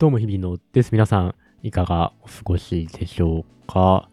[0.00, 0.92] どうも日々のです。
[0.92, 4.08] 皆さん、いかがお過ごしでしょうか？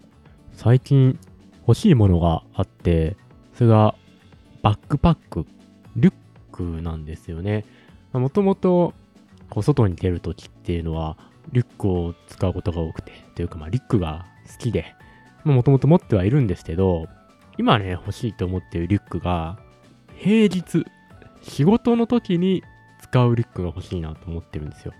[0.52, 1.18] 最近
[1.62, 3.16] 欲しいものがあって、
[3.54, 3.96] それが
[4.62, 5.46] バックパック、
[5.96, 6.14] リュッ
[6.52, 7.64] クなんですよね。
[8.12, 8.94] もともと、
[9.62, 11.16] 外に出るときっていうのは、
[11.54, 14.94] リュックを使うことが多くて、というか、まあ、リュックが好きで、
[15.46, 17.08] もともと持ってはいるんですけど、
[17.58, 19.58] 今ね、欲しいと思ってるリュックが、
[20.18, 20.86] 平日、
[21.44, 22.62] 仕事の時に
[23.04, 24.94] 使うリュックが欲しいなと思ってるんですよ。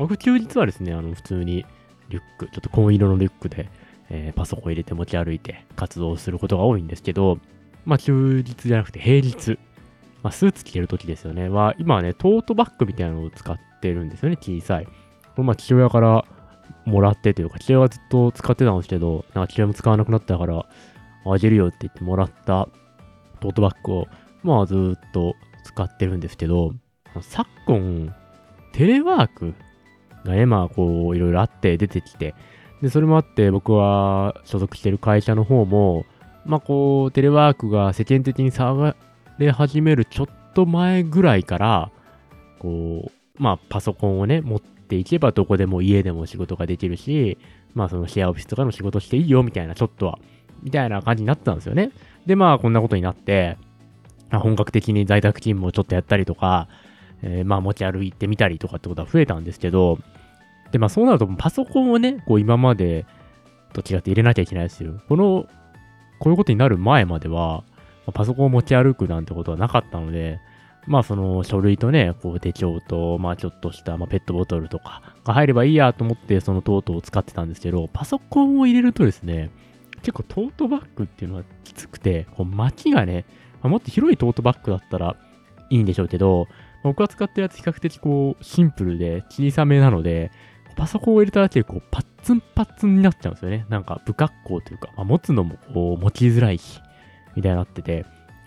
[0.00, 1.66] 僕、休日はですね、あの、普通に
[2.08, 3.68] リュック、ちょっと紺色のリュックで、
[4.08, 7.38] えー、パソコン入れて持ち歩いて活動することが多いんですけど、
[7.84, 9.58] まあ、休日じゃなくて平日、
[10.22, 14.86] まあ、スーツ着てる時ですよね、は、今はね、トートバッグみたいなのを使ってるんですよね、小さい。
[14.86, 14.92] こ
[15.38, 16.24] れ、まあ、父親から
[16.86, 20.66] もらってというか、父親はずっと使ってたんですけど、なんか父親も使わなくなったから、
[21.26, 22.68] あげるよって言ってもらった
[23.40, 24.06] トートバッグを、
[24.42, 26.72] まあ、ずっと使ってるんですけど、
[27.20, 28.14] 昨今、
[28.72, 29.54] テレワーク
[30.24, 32.34] がね、まあこういろいろあって出てきて、
[32.82, 36.04] で、それもあって僕は所属してる会社の方も、
[36.44, 38.96] まあこうテレワークが世間的に騒が
[39.38, 41.90] れ始めるちょっと前ぐらいから、
[42.58, 47.38] こう、まあパソコンをね、持っていけばどこでも家でも仕事ができるし、
[47.74, 50.18] まあそのシェアオフィスとかの仕事していいよみたいなちょっとは、
[50.62, 51.90] みたいな感じになってたんですよね。
[52.26, 53.56] で、まあこんなことになって、
[54.30, 56.68] 本格的に在宅勤務をちょっとやったりとか、
[57.22, 59.98] えー、まあ持ち歩いてみたりとかってことは増えたんですけど、
[60.72, 63.06] で、まあそうなるとパソコンをね、こう今まで
[63.72, 65.00] と違って入れなきゃいけないですよ。
[65.08, 65.46] この、
[66.18, 67.64] こういうことになる前までは、
[68.12, 70.40] パソコンを持ち歩くなんてことはなかったので、
[70.86, 79.50] まあその書類とね、こう手帳と、まあちょっとした、まあ、ペットボトルとかが入ればいいやと思ってそのトートを使ってたんですけど、パソコンを入れるとですね、
[80.02, 83.24] 結構トートバッグっていうのはきつくて、こう巻きがね、
[83.62, 85.16] もっと広いトートバッグだったら
[85.68, 86.48] いいんでしょうけど、
[86.82, 90.30] 僕が使ってるやつ比較的こうシンプルで小さめなので、
[90.76, 93.66] パソコンを入れただけでこうパッツンパッツンになっちゃうんですよね。
[93.68, 96.80] なんか不格好というか、まあ、持つのもこう持ちづらいし、
[97.36, 98.04] みたいになってて、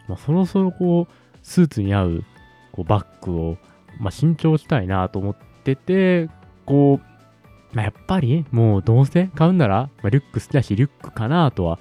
[0.07, 2.23] まあ、そろそろこうスーツに合う
[2.71, 3.57] こうバッグを、
[3.99, 6.29] まあ、新調したいなと思ってて、
[6.65, 11.79] こう、まあ、やっぱりもうどうせ買うなら、まあ、リュック好きだしリュックかなとは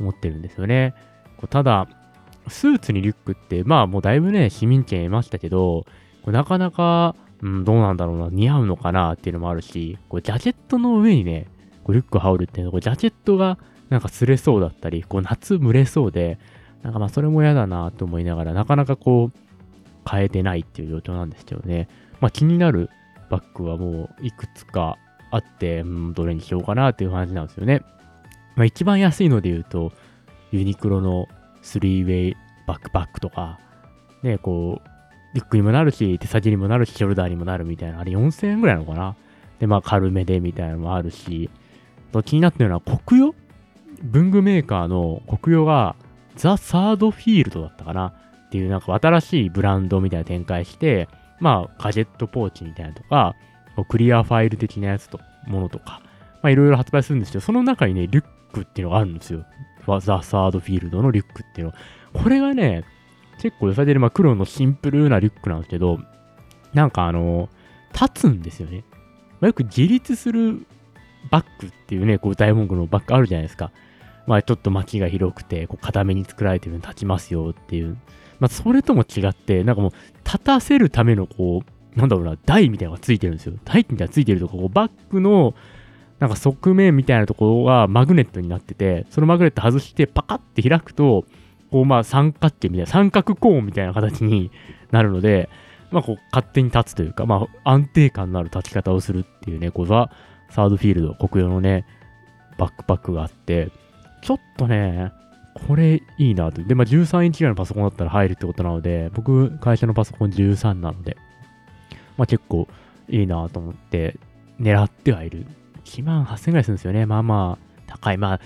[0.00, 0.94] 思ってるんですよね。
[1.36, 1.88] こうただ、
[2.48, 5.86] スーツにリュックって、まあもうだいぶね、市民権得ましたけど、
[6.26, 11.46] なかなか、うん、どうなんだろうな、似合うのかなっていうのもあるし、こうジャケットの上にね、
[11.84, 13.58] こうリュック羽織るっていうのは、ジャケットが
[13.90, 16.38] なんか擦れそうだったり、こう夏蒸れそうで、
[16.82, 19.38] なんかまあそれも嫌だなと思いながら、なかなかこう、
[20.10, 21.88] 変えてないっていう状況なんですけどね。
[22.20, 22.88] まあ気になる
[23.28, 24.96] バッグはもういくつか
[25.30, 27.82] あって、うん、どれにしようかなっていう感じなんですよね。
[28.56, 29.92] まあ一番安いので言うと、
[30.50, 31.26] ユニクロの
[31.60, 33.58] スリーウェイバックパックとか、
[34.22, 34.93] ね、こう、
[35.34, 39.16] リュックにもなるし、手先にもなるし、ショルダーにもなるみたいな、あれ4000円ぐらいなのかな？
[39.58, 41.50] で、まあ軽めでみたいなのもあるし、
[42.24, 43.34] 気になってるのは国用
[44.02, 45.96] 文具メーカーの国用が
[46.36, 48.06] ザ・サードフィールドだったかな？
[48.06, 51.08] っていうなんか新しいブランドみたいな展開して、
[51.40, 53.34] まあガジェットポーチみたいなとか、
[53.88, 55.18] クリアファイル的なやつと、
[55.48, 56.00] ものとか、
[56.42, 59.44] まあいろいろ発売するんですけど、その中にね、リュックっていうのがあるんですよ。
[60.00, 61.72] ザ・サードフィールドのリュックっていうの。
[62.12, 62.84] これがね、
[63.38, 65.98] 結構良さげで、まあ黒のシンプルなリュックなんですけど、
[66.72, 67.48] なんかあの、
[67.92, 68.84] 立つんですよね。
[69.40, 70.66] まあ、よく自立する
[71.30, 73.70] バッグっていうね、こう大文句のバッグあるじゃないですか。
[74.26, 77.96] まあちょっと街が広くて、こう固めに作られてるのに立ちますよっていう。
[78.40, 79.92] まあそれとも違って、なんかもう
[80.24, 81.62] 立たせるためのこ
[81.96, 83.54] う、なんだろうな、台みたいなのがついてるんですよ。
[83.64, 85.54] 台みたいなのがついてるとこうバッグの
[86.18, 91.24] なんか側面みたいなところがマグネットになってて、そのマグネット外してパカッて開くと、
[91.74, 94.52] こうまあ三角形みたいな、三角コーンみたいな形に
[94.92, 95.48] なるので、
[95.90, 100.08] まあこう勝手に立つというか、まあ安定感のある立ち方をするっていうね、こうザ・
[100.50, 101.84] サードフィールド、国用のね、
[102.58, 103.72] バックパックがあって、
[104.22, 105.10] ちょっとね、
[105.66, 106.62] これいいなと。
[106.62, 111.16] で、まあ13インチぐらいのパソコンだったら入るってことなので、僕、会社のパソコン13なので、
[112.16, 112.68] まあ結構
[113.08, 114.16] いいなと思って
[114.60, 115.44] 狙ってはいる
[115.86, 117.04] 1万8000円ぐらいするんですよね。
[117.04, 118.16] まあまあ、高い。
[118.16, 118.40] まあ、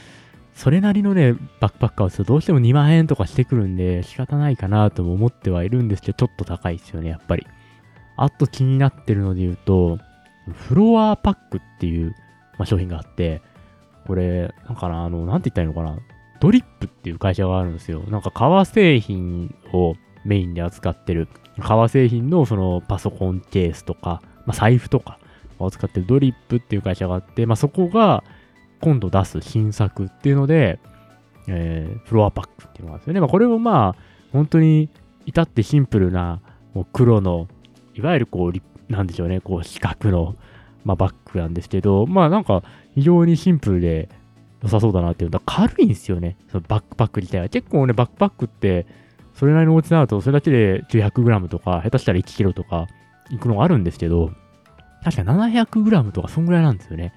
[0.58, 7.46] それなりのね、バックパッカーをするとどうしても2万円とかしてくるんで、仕方ないかなとも思ってはいるんですけど、ちょっと高いですよね、やっぱり。
[8.16, 10.00] あと気になってるので言うと、
[10.52, 12.10] フロアパックっていう、
[12.58, 13.40] まあ、商品があって、
[14.08, 16.02] これ、なんかな、あの、なんて言ったらいいのかな。
[16.40, 18.02] ドリップっていう会社があるんですよ。
[18.08, 19.94] なんか革製品を
[20.24, 21.28] メインで扱ってる、
[21.60, 25.20] 革製品のそのパソコンケースとか、まあ、財布とか、
[25.60, 28.24] を使ってるドリップっていう会社があって、まあ、そこが
[28.80, 30.78] 今度出す新作っていうので、
[31.48, 33.20] えー、フロアパックっていうのがあるんですよね。
[33.20, 34.02] まあ、これもまあ、
[34.32, 34.90] 本当に
[35.26, 36.40] 至ってシンプルな、
[36.74, 37.48] もう黒の、
[37.94, 40.36] いわゆるこう、なんでしょうね、こう四角の、
[40.84, 42.62] まあ、バッグなんですけど、まあなんか
[42.94, 44.08] 非常にシンプルで
[44.62, 46.36] 良さそうだなっていうのは軽いんですよね。
[46.50, 47.48] そのバックパック自体は。
[47.48, 48.86] 結構ね、バックパックって
[49.34, 52.86] それなりの大きさだとそれだけで 900g とか、下手したら 1kg とか
[53.30, 54.32] 行くのがあるんですけど、
[55.04, 57.12] 確か 700g とかそんぐらいなんですよね。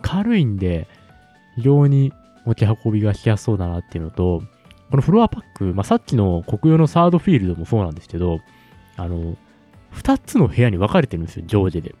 [0.00, 0.88] 軽いんで、
[1.56, 2.12] 非常に
[2.44, 4.42] 持ち運びがしやすそうだなっていうのと、
[4.90, 8.40] このフロアパック、まあ、さっきの国用のサードフィールドもそうなんですけど、
[8.96, 9.36] あの、
[9.94, 11.94] 2つの部屋に分かれてるんですよ、上下で。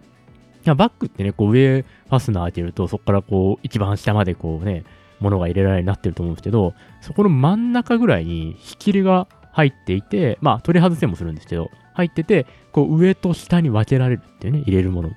[0.64, 4.84] バッグってね、こう上ファスナー開けると、そこからこう一番下までこうね、
[5.20, 15.10] 物が入れられるようになってると思うんですけど、そこの真ん中ぐらいに仕切りが入っていて、まあ取り外せもするんですけど、入ってて、こう上と下に分けられるっていうね、入れるもの。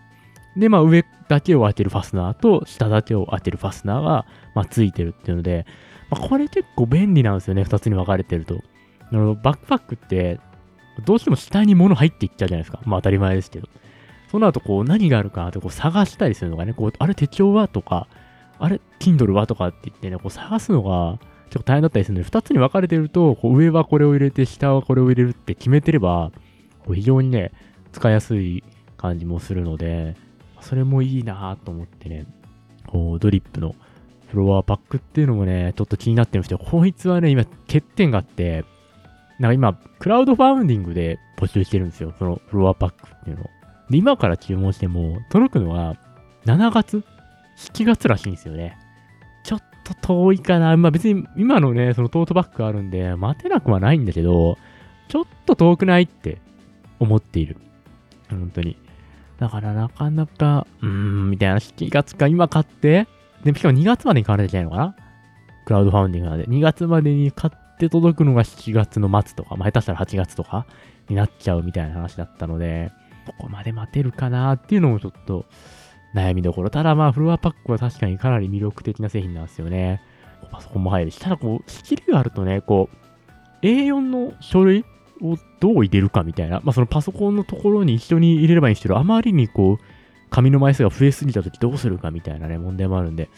[0.57, 5.65] で、まあ上だけを開けるファスナーと下だけを開けるファスナーが、まあ、ついてるっていうので、
[6.09, 8.59] まあ、これ結構便利なんですよね、2つに分かれてると。
[9.11, 10.39] あのバックパックって、
[11.05, 12.79] どうしても下に物入っていっちゃうじゃないですか。
[12.85, 13.67] まあ当たり前ですけど。
[14.31, 18.07] その後こう何があるかなってこう探したりするのがね、こう、あれ手帳はとか、
[18.59, 21.19] あれ Kindle はとかって言ってね、こう探すのが
[21.49, 26.31] ちょっと大変だったりするので、2つに分かれてると、こう上はこれを入れて、下はこれを入れるって決めてれば、
[26.85, 27.51] こう非常にね、
[27.91, 28.63] 使いやすい
[28.97, 30.15] 感じもするので、
[30.65, 32.25] それもいいなと思ってね、
[32.87, 33.75] こうドリップの
[34.29, 38.65] フロアパックっていうのもね、ちょっと気になってるんですけど、こいつはね、今欠点があって、
[39.39, 42.13] なんか今、クラウドファウンディングで募集してるんですよ。
[42.17, 43.49] そのフロアパックっていうのを。
[43.89, 45.97] で、今から注文しても、届くのは
[46.45, 47.03] 7月
[47.57, 48.77] ?7 月らしいんですよね。
[49.43, 50.75] ちょっと遠いかな。
[50.77, 54.57] まあ別に今のね、そのトートバッグがあるんで、待てなくはないんだけど、
[55.09, 56.39] ちょっと遠くないって
[56.99, 57.57] 思っている。
[58.29, 58.77] 本当に。
[59.39, 63.07] だからなかなか、うーん、みたいな、7月か今買って、
[63.43, 64.95] で、しかも2月までに買わなきゃいけないのかな
[65.65, 70.65] クラウドファウンディングなんで、2月までに買って届くのが7月の末とか、まあ、下手したら8月とか
[71.09, 72.91] になっちゃうみたいな話だったので、
[73.25, 75.45] ここまで待てるかなっていうのもちょっと
[76.15, 76.69] 悩みどころ。
[76.69, 80.01] ただまあ、フロアパックは確かにかなり魅力的な製品なんですよね。
[80.51, 82.89] パソコンも入るし、ただこう、仕切りがあるとね、こ
[83.61, 84.85] う、A4 の書類
[85.21, 89.83] をどう入れるかみたいな、まあそのパソコンのところに一緒に入れればいいんですけど、あまりにこう、
[90.29, 93.29] 紙の枚数が増えすぎた時どうするかみたいなね、問題もあるんで、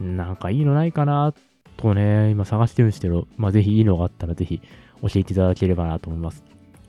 [0.00, 1.34] なんかいいのないかな
[1.76, 4.60] とね、今探してるんですけど、まあぜひいいのがあったらぜひ
[5.02, 6.42] 教えていただければなと思います。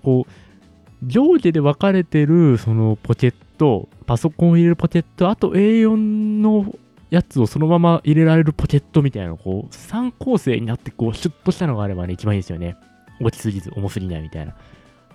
[0.04, 5.96] こう、上下で分かれてるそのポケット、パソコンを入れるポケット、あと A4
[6.42, 6.76] の
[7.10, 12.76] やつをそのまま入れられるポケットみたいなのこう、3構成になってこう、シュッとしたのがあればね、一番いいですよね。
[13.20, 14.56] 落ちすぎず、重すぎないみたいな。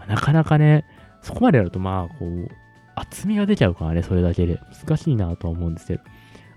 [0.06, 0.84] なかなかね、
[1.22, 2.48] そこまでやるとまあ、こう、
[2.94, 4.60] 厚みが出ちゃうからね、それだけで。
[4.86, 6.02] 難しいなとは思うんですけど。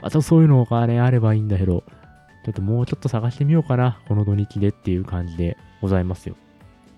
[0.01, 1.83] あとそういうのがね、あればいいんだけど、
[2.45, 3.99] ちょっともうちょっと探してみようかな。
[4.07, 6.35] この土日でっていう感じでございますよ。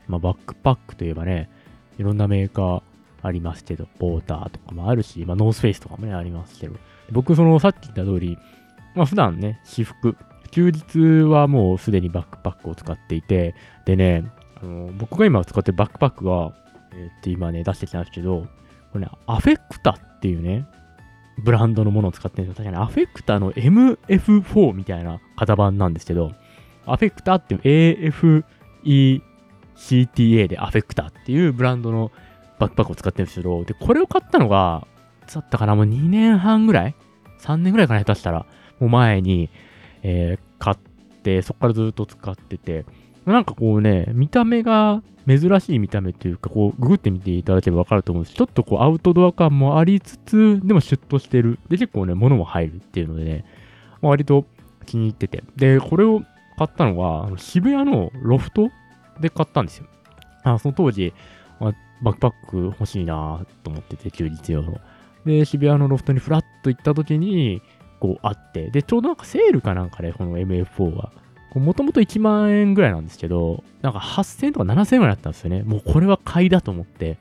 [0.07, 1.49] まあ、バックパックといえばね、
[1.97, 2.81] いろんなメーカー
[3.21, 6.75] ありますけど、ポーターとかもあるし、まあ、ノースフェイスとかもね、ありますけど、
[7.11, 8.37] 僕、そのさっき言った通り、
[8.95, 10.15] まあ、普段ね、私服、
[10.51, 13.55] 休日はもうすでにバックパックを使っていて、
[13.85, 14.25] でね、
[14.61, 16.53] あの僕が今使ってるバックパックが、
[16.93, 18.47] え、って今ね、出してきたんですけど、
[18.91, 20.65] これね、アフェクタっていうね、
[21.37, 22.65] ブランドのものを使ってるんですよ。
[22.65, 26.31] 確かにアフェクタの MF4 みたいな型番なんですけど、
[26.85, 27.61] アフェクタっていう
[29.75, 32.11] AFECTA でアフェクタっていうブランドの
[32.57, 34.85] バックパックを使ってるんですけど、で、これを買ったのが、
[35.23, 36.95] いつだったかなもう2年半ぐらい
[37.41, 38.45] ?3 年ぐらいかな下手したら。
[38.79, 39.49] もう前に、
[40.03, 40.77] えー、買っ
[41.23, 42.85] て、そこからずっと使ってて、
[43.25, 51.59] なんかこうね、見た目が珍しい見た目というか、こう、ググってみていただければわかると思うんですちょっとこう、アウトドア感もありつつ、でもシュッとしてる。
[51.69, 53.45] で、結構ね、物も入るっていうのでね、
[54.01, 54.45] まあ、割と
[54.85, 55.43] 気に入ってて。
[55.55, 56.21] で、これを
[56.57, 58.69] 買ったのは、渋谷のロフト
[59.19, 59.85] で買ったんですよ。
[60.43, 61.13] あその当時、
[61.59, 64.79] まあ、バックパック欲しいなと思ってて、休日用の。
[65.25, 67.61] で、渋谷のロフトにフラッと行った時に、
[67.99, 71.11] こうあって、で、ちょうどなんかセールかなんかで、この MF4 は
[71.55, 75.63] もともと1万円ぐらいなんですけど、なんか8000円とか7000円ぐらいだったんですよね。
[75.63, 77.17] もうこれは買いだと思って、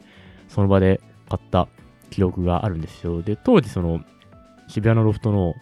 [0.49, 1.69] その場で買った
[2.11, 3.23] 記憶があるんですよ。
[3.23, 4.03] で、当時その
[4.69, 5.55] 渋谷のロフトの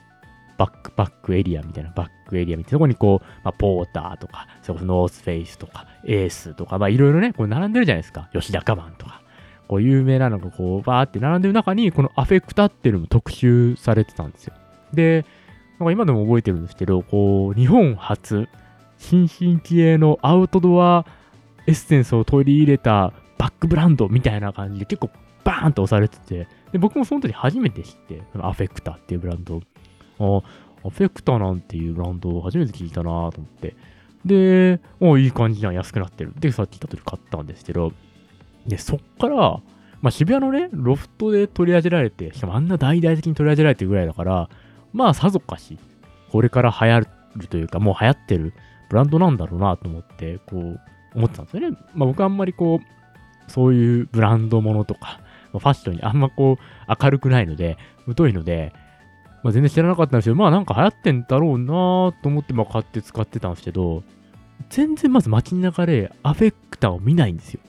[0.58, 8.28] バックパックエリアみたいなバックエリアみたいなとこにこう、まあ、ポーターとか、そこノースフェイスとか、エースとか、まあいろいろね、こう並んでるじゃないですか。
[8.32, 9.22] 吉田カバンとか。
[9.68, 14.54] こう有名なのがこうバーって並んでる中に、このアフェクタっていうのも特集されてたんですよ。
[14.92, 15.24] で、
[15.78, 18.48] なんか今でも覚えてるんですけど、こう、日本発、
[18.98, 21.04] 新進気鋭のアウトドア
[21.66, 25.10] エッセンスを取り入れたバックブランドみたいな感じで結構
[25.44, 29.60] バーンと押されてて、で僕もその時初めて知って、そのアフェクタっていうブランド
[30.18, 30.42] あ、
[30.86, 33.76] アフェクタなんていうブランドを初めて聞いたなと思って。
[34.24, 36.32] で、おいい感じじゃん、安くなってる。
[36.38, 37.92] で、さっき言った通り買ったんですけど、
[38.66, 39.60] で、そっから、
[40.00, 44.48] まあ渋谷のね、ロフトで取り上げられて、しかもあんな大々的に取り上げられてるぐらいだから、
[44.92, 45.78] まあさぞかし、
[46.30, 48.52] これから流行るというか、もう流行ってる
[48.88, 50.80] ブランドなんだろうなと思って、こう、
[51.14, 51.76] 思ってたんですよね。
[51.94, 55.20] まあ僕あんまりこう、そういうブランドものとか、
[55.52, 57.78] まあファッションにあんまこう、明るくないので、
[58.16, 58.72] 疎いので、
[59.42, 61.66] まあ、全然知らなかったんですけど、まあなんか流行ってんだろうな
[62.22, 64.02] と思ってまあ買って使ってたんですけど、
[64.70, 67.60] 全然まず街中でアフェクターを見ないんですよ。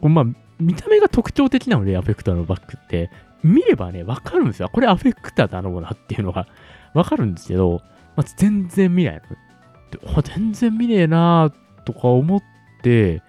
[0.00, 0.24] こまあ
[0.58, 3.10] 見た目が特徴的なので、アフェクターのバッグって、
[3.44, 4.70] 見ればね、わかるんですよ。
[4.72, 6.48] これアフェクターだろうなっていうのが
[6.94, 7.82] わかるんですけど、
[8.16, 10.22] まず全然見ないの。
[10.22, 11.52] 全然見ねえな
[11.84, 12.42] とか思っ
[12.82, 13.22] て、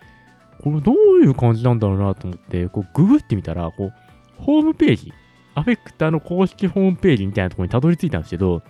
[0.63, 3.93] これどういう感じなんだろうなと思って、こうググってみたら、こう、
[4.38, 5.13] ホームページ、
[5.53, 8.63] アフェクターの公式ホームページみたいなところにたどり着いたんですけど、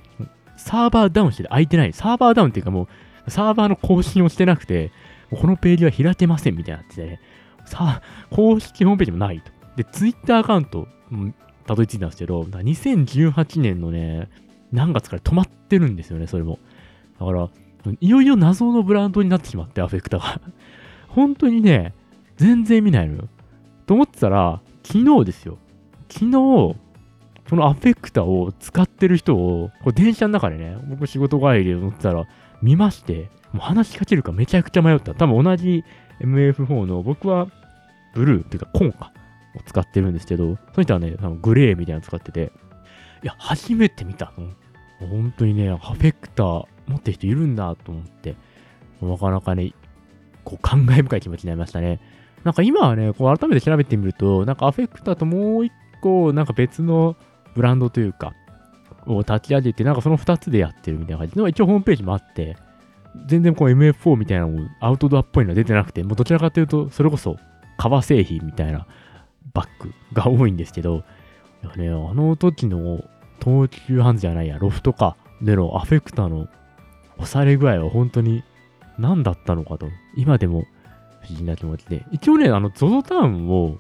[0.58, 1.94] サーバーダウンして開いてない。
[1.94, 2.88] サーバーダウンっていうかも
[3.28, 4.92] う、サーバーの更新をしてなくて、
[5.32, 7.20] このページは開けませんみたいになってて、ね、
[7.66, 9.55] さあ、公式ホームページもないと。
[9.76, 10.88] で、ツイッターアカウント、
[11.66, 14.30] たどり着いたんですけど、2018年のね、
[14.72, 16.60] 何月から止まってるんですよね、それも。
[17.20, 17.50] だから、
[18.00, 20.42] いよいよ謎のブランドになってしまって、アフェクタが。
[21.08, 21.94] 本当にね、
[22.38, 23.30] 全然見ないのよ。
[23.86, 25.58] と思ってたら、昨日ですよ。
[26.10, 26.76] 昨日、
[27.48, 32.26] そのアフェクタを使ってる人を、こ電車の中でね、僕仕事帰りで乗ってたら、
[32.62, 35.14] 見まして、もう話しかけるかめちゃくちゃ迷った。
[35.14, 35.84] 多分同じ
[36.22, 37.48] MF4 の、僕は
[38.14, 39.12] ブルーっていうかコンか、
[39.58, 42.52] を使ってるんですけど、その人はね、グレーみたいなの使ってて、
[43.24, 44.50] いや、初めて見たの。
[45.08, 48.36] 本当にね、アフェクター持ってる人いるんだと思って、
[49.02, 49.74] なかなかね、
[50.44, 52.00] こう感慨深い気持ちになりましたね。
[52.44, 57.16] なんか今はね、こう改めて調べてみると、なんかアフェクターともう一個、なんか別の
[57.56, 58.34] ブランドというか、
[59.08, 62.58] を立ち上げて、なんかその2つでやってるみたいな感じの、一応ホームページもあって、
[63.28, 67.38] 全然こう MF4 みたいなのもアウトドアっぽいのは出てなくて、もうどちらかというと、それこそ
[67.78, 68.88] 革製品みたいな
[69.54, 71.04] バッグが多いんですけど、
[71.78, 73.04] ね、あの時の
[73.44, 76.48] 東急ハンズじゃないや、ロフトか、でのアフェクターの
[77.18, 78.44] 押され具合は本当に
[78.98, 80.66] 何だったのかと、今でも
[81.22, 82.06] 不思議な気持ちで。
[82.12, 83.78] 一応ね、あの、ZOZO タウンを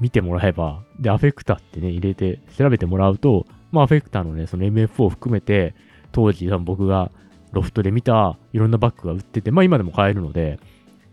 [0.00, 5.74] 見てもらえば、で、アフェクターってね、入れて調べてもらうと、まあ、アフェクターのね、その MF を含めて、
[6.12, 7.10] 当時、僕が
[7.52, 10.60] ロフトで見たいろんなバッグが売ってて、まあ今でも買えるので、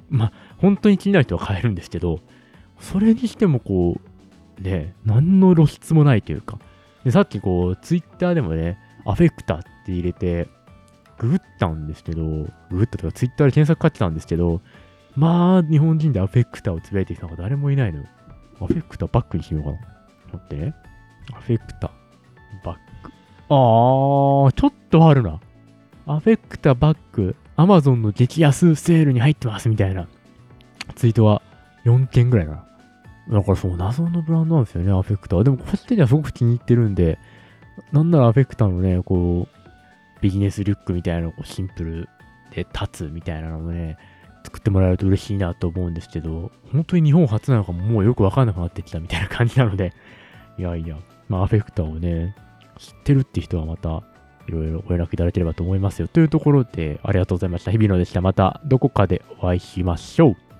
[0.09, 2.19] まあ本当に気になる人は買えるんですけど、
[2.81, 3.99] それにしてもこ
[4.59, 6.59] う、ね、何の露出もないというか、
[7.03, 10.47] でさっきこう、ツイッターでもね、アフェクタって入れて、
[11.17, 14.61] ググったんですけど、ググったとかツイッターで検索かってたんですけど、
[15.15, 18.05] まあ、日本人でアフェクタをつぶやいてきたのが誰もいないのよ。
[18.61, 19.77] アフェクタバックにしようかな。
[20.33, 20.75] 待ってね。
[21.33, 21.91] アフェクタ、
[22.63, 23.11] バック。
[23.49, 25.39] あー、ちょっとあるな。
[26.07, 30.07] アフェクタバック、アマゾンの激安セールに入ってますみたいな
[30.95, 31.41] ツイートは
[31.85, 32.70] 4件ぐらいかな。
[33.31, 35.43] だからそう、謎のブランドなんですよね、アフェクター。
[35.43, 37.17] でも、こっちにはすごく気に入ってるんで、
[37.93, 39.61] なんならアフェクターのね、こう、
[40.21, 42.09] ビジネスリュックみたいなのをシンプル
[42.53, 43.97] で立つみたいなのをね、
[44.43, 49.93] 作ってもらえると嬉しいなと思うんですけど、本当に日本初なのかももうよくわかんなくなってきたみたいな感じなので、
[50.57, 50.97] いやいや、
[51.29, 52.35] まあアフェクターをね、
[52.77, 54.03] 知ってるって人はまた、
[54.47, 56.07] いろいろご連絡いただければと思いますよ。
[56.07, 57.71] というところで、ありがとうございました。
[57.71, 58.21] 日々のでした。
[58.21, 60.50] またどこかでお会いしましょう。